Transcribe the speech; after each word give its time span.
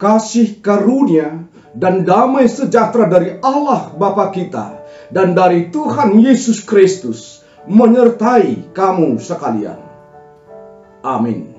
kasih 0.00 0.64
karunia 0.64 1.44
dan 1.76 2.08
damai 2.08 2.48
sejahtera 2.48 3.04
dari 3.06 3.36
Allah 3.44 3.92
Bapa 3.92 4.32
kita 4.32 4.80
dan 5.12 5.36
dari 5.36 5.68
Tuhan 5.68 6.16
Yesus 6.16 6.64
Kristus 6.64 7.44
menyertai 7.68 8.72
kamu 8.72 9.20
sekalian. 9.20 9.76
Amin. 11.04 11.52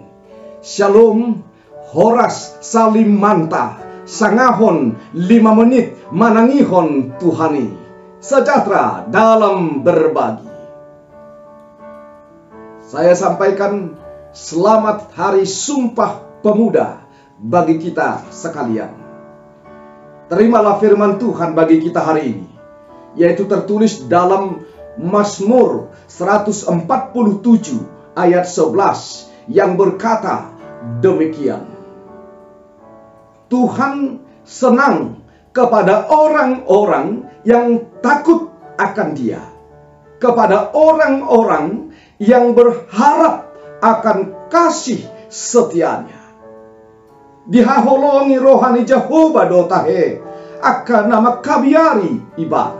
Shalom, 0.65 1.45
Horas 1.93 2.57
Salim 2.65 3.13
Manta, 3.13 3.77
Sangahon 4.09 4.97
lima 5.13 5.53
menit 5.53 5.93
manangihon 6.09 7.13
Tuhani. 7.21 7.77
Sejahtera 8.21 9.09
dalam 9.09 9.81
berbagi. 9.81 10.49
Saya 12.85 13.17
sampaikan 13.17 13.97
selamat 14.29 15.09
hari 15.17 15.49
Sumpah 15.49 16.21
Pemuda 16.45 17.10
bagi 17.41 17.81
kita 17.81 18.29
sekalian. 18.29 18.93
Terimalah 20.29 20.77
firman 20.77 21.17
Tuhan 21.17 21.57
bagi 21.57 21.81
kita 21.81 21.99
hari 22.05 22.37
ini, 22.37 22.47
yaitu 23.17 23.49
tertulis 23.49 24.05
dalam 24.05 24.63
Mazmur 24.95 25.91
147 26.05 26.69
ayat 28.13 28.45
11 28.45 29.51
yang 29.51 29.75
berkata 29.75 30.53
demikian. 31.01 31.65
Tuhan 33.51 34.23
senang 34.47 35.19
kepada 35.51 36.07
orang-orang 36.07 37.27
yang 37.43 37.91
takut 37.99 38.47
akan 38.79 39.09
Dia, 39.17 39.43
kepada 40.21 40.71
orang-orang 40.71 41.91
yang 42.21 42.55
berharap 42.55 43.51
akan 43.83 44.47
kasih 44.47 45.03
setianya 45.27 46.20
dihaholongi 47.47 48.37
rohani 48.37 48.85
Jehovah 48.85 49.49
dotahe 49.49 50.21
akan 50.61 51.03
nama 51.09 51.41
kabiari 51.41 52.37
iba. 52.37 52.77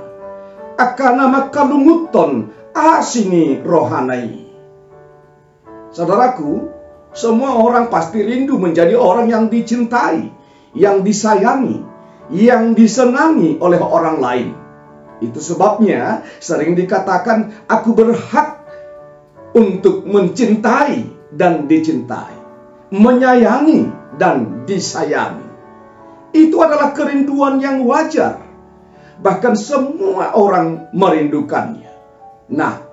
Akan 0.78 1.14
nama 1.18 1.50
kalunguton 1.54 2.50
asini 2.74 3.62
rohanai. 3.62 4.50
Saudaraku 5.94 6.72
semua 7.12 7.60
orang 7.60 7.92
pasti 7.92 8.24
rindu 8.24 8.58
menjadi 8.58 8.96
orang 8.96 9.28
yang 9.30 9.46
dicintai 9.52 10.32
yang 10.74 11.04
disayangi 11.04 11.84
yang 12.32 12.72
disenangi 12.72 13.60
oleh 13.60 13.78
orang 13.78 14.18
lain. 14.24 14.50
Itu 15.22 15.38
sebabnya 15.38 16.26
sering 16.40 16.74
dikatakan 16.74 17.68
aku 17.70 17.94
berhak 17.94 18.64
untuk 19.54 20.08
mencintai 20.08 21.06
dan 21.36 21.68
dicintai 21.68 22.41
menyayangi 22.92 23.88
dan 24.20 24.68
disayangi. 24.68 25.48
Itu 26.36 26.60
adalah 26.60 26.92
kerinduan 26.92 27.64
yang 27.64 27.88
wajar. 27.88 28.44
Bahkan 29.24 29.56
semua 29.56 30.36
orang 30.36 30.92
merindukannya. 30.92 31.92
Nah, 32.52 32.84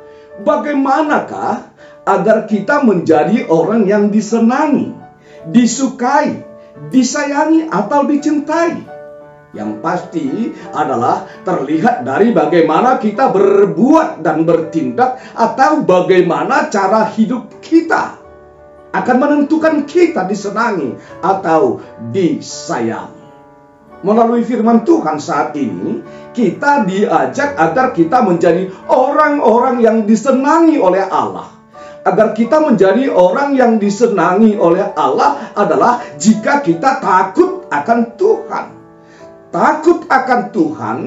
bagaimanakah 0.43 1.75
agar 2.07 2.47
kita 2.47 2.87
menjadi 2.87 3.51
orang 3.51 3.91
yang 3.91 4.11
disenangi, 4.15 4.95
disukai, 5.51 6.47
disayangi 6.95 7.67
atau 7.67 8.07
dicintai? 8.07 8.99
Yang 9.57 9.71
pasti 9.81 10.27
adalah 10.77 11.25
terlihat 11.43 12.05
dari 12.05 12.37
bagaimana 12.37 13.01
kita 13.01 13.33
berbuat 13.33 14.21
dan 14.21 14.45
bertindak 14.45 15.17
atau 15.33 15.81
bagaimana 15.83 16.69
cara 16.69 17.09
hidup 17.09 17.57
kita 17.65 18.18
akan 18.93 19.17
menentukan 19.21 19.85
kita 19.85 20.25
disenangi 20.25 20.97
atau 21.21 21.81
disayangi. 22.09 23.19
Melalui 23.99 24.47
firman 24.47 24.87
Tuhan 24.87 25.19
saat 25.19 25.59
ini, 25.59 26.01
kita 26.31 26.87
diajak 26.87 27.59
agar 27.59 27.91
kita 27.91 28.23
menjadi 28.23 28.71
orang-orang 28.87 29.83
yang 29.83 29.97
disenangi 30.07 30.79
oleh 30.79 31.03
Allah. 31.03 31.51
Agar 32.07 32.33
kita 32.33 32.63
menjadi 32.63 33.11
orang 33.11 33.59
yang 33.59 33.77
disenangi 33.77 34.55
oleh 34.55 34.95
Allah 34.95 35.51
adalah 35.53 36.01
jika 36.15 36.63
kita 36.63 37.03
takut 37.03 37.67
akan 37.69 38.15
Tuhan. 38.15 38.67
Takut 39.49 40.07
akan 40.07 40.41
Tuhan 40.55 40.99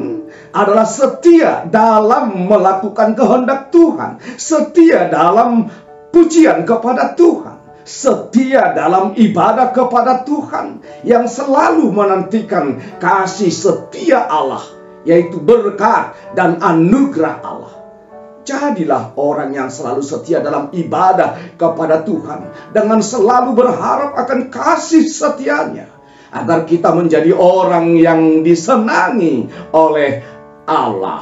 adalah 0.52 0.86
setia 0.86 1.64
dalam 1.72 2.50
melakukan 2.50 3.16
kehendak 3.16 3.72
Tuhan, 3.72 4.20
setia 4.36 5.08
dalam 5.08 5.72
pujian 6.12 6.68
kepada 6.68 7.16
Tuhan 7.16 7.61
setia 7.84 8.74
dalam 8.78 9.18
ibadah 9.18 9.74
kepada 9.74 10.22
Tuhan 10.28 10.81
yang 11.08 11.25
selalu 11.25 11.90
menantikan 11.90 12.78
kasih 13.02 13.50
setia 13.50 14.25
Allah 14.25 14.64
yaitu 15.06 15.42
berkat 15.42 16.14
dan 16.38 16.62
anugerah 16.62 17.41
Allah. 17.41 17.74
Jadilah 18.41 19.14
orang 19.22 19.53
yang 19.53 19.70
selalu 19.70 20.02
setia 20.02 20.41
dalam 20.41 20.74
ibadah 20.74 21.38
kepada 21.62 22.02
Tuhan 22.02 22.74
dengan 22.74 22.97
selalu 22.97 23.53
berharap 23.53 24.18
akan 24.18 24.50
kasih 24.50 25.06
setianya 25.06 25.94
agar 26.34 26.66
kita 26.66 26.90
menjadi 26.90 27.38
orang 27.38 27.94
yang 28.02 28.41
disenangi 28.41 29.46
oleh 29.75 30.25
Allah. 30.66 31.22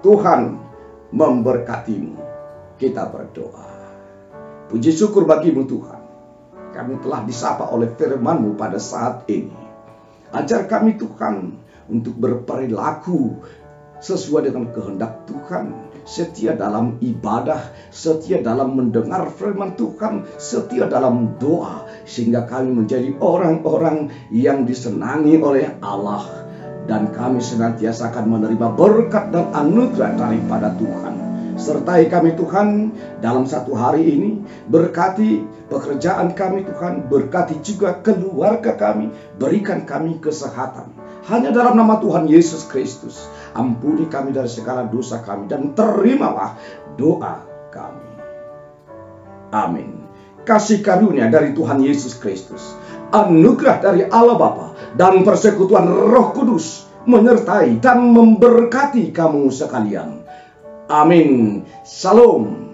Tuhan 0.00 0.56
memberkatimu. 1.12 2.16
Kita 2.80 3.12
berdoa. 3.12 3.69
Puji 4.70 4.94
syukur 4.94 5.26
bagimu 5.26 5.66
Tuhan. 5.66 5.98
Kami 6.70 7.02
telah 7.02 7.26
disapa 7.26 7.74
oleh 7.74 7.90
firman-Mu 7.90 8.54
pada 8.54 8.78
saat 8.78 9.26
ini. 9.26 9.50
Ajar 10.30 10.70
kami 10.70 10.94
Tuhan 10.94 11.58
untuk 11.90 12.14
berperilaku 12.14 13.34
sesuai 13.98 14.46
dengan 14.46 14.70
kehendak 14.70 15.26
Tuhan. 15.26 15.90
Setia 16.06 16.54
dalam 16.54 17.02
ibadah, 17.02 17.74
setia 17.90 18.38
dalam 18.46 18.78
mendengar 18.78 19.26
firman 19.34 19.74
Tuhan, 19.74 20.30
setia 20.38 20.86
dalam 20.86 21.34
doa. 21.42 21.90
Sehingga 22.06 22.46
kami 22.46 22.70
menjadi 22.70 23.18
orang-orang 23.18 24.14
yang 24.30 24.70
disenangi 24.70 25.34
oleh 25.42 25.82
Allah. 25.82 26.46
Dan 26.86 27.10
kami 27.10 27.42
senantiasa 27.42 28.14
akan 28.14 28.38
menerima 28.38 28.68
berkat 28.78 29.34
dan 29.34 29.50
anugerah 29.50 30.14
daripada 30.14 30.70
Tuhan. 30.78 31.09
Sertai 31.60 32.08
kami 32.08 32.32
Tuhan 32.40 32.96
dalam 33.20 33.44
satu 33.44 33.76
hari 33.76 34.08
ini. 34.08 34.40
Berkati 34.72 35.44
pekerjaan 35.68 36.32
kami 36.32 36.64
Tuhan. 36.64 37.12
Berkati 37.12 37.60
juga 37.60 38.00
keluarga 38.00 38.80
kami. 38.80 39.12
Berikan 39.36 39.84
kami 39.84 40.16
kesehatan. 40.24 40.96
Hanya 41.28 41.52
dalam 41.52 41.76
nama 41.76 42.00
Tuhan 42.00 42.24
Yesus 42.32 42.64
Kristus. 42.64 43.28
Ampuni 43.52 44.08
kami 44.08 44.32
dari 44.32 44.48
segala 44.48 44.88
dosa 44.88 45.20
kami 45.20 45.52
dan 45.52 45.76
terimalah 45.76 46.56
doa 46.96 47.44
kami. 47.68 48.10
Amin. 49.52 50.00
Kasih 50.46 50.80
karunia 50.80 51.28
dari 51.28 51.52
Tuhan 51.52 51.84
Yesus 51.84 52.16
Kristus, 52.16 52.72
anugerah 53.12 53.76
dari 53.84 54.02
Allah 54.08 54.40
Bapa 54.40 54.72
dan 54.96 55.20
persekutuan 55.20 55.84
Roh 55.84 56.32
Kudus 56.32 56.88
menyertai 57.04 57.76
dan 57.82 58.08
memberkati 58.12 59.12
kamu 59.12 59.52
sekalian. 59.52 60.19
Amin. 60.90 61.62
Salam. 61.86 62.69